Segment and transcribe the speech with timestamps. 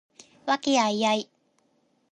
[0.47, 1.25] 和気藹々